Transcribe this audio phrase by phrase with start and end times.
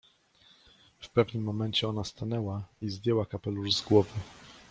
[1.01, 4.19] W pewnym momencie ona stanęła i zdjęła kapelusz z głowy.